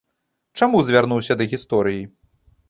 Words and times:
Чаму 0.61 0.81
звярнуўся 0.87 1.37
да 1.43 1.47
гісторыі? 1.53 2.01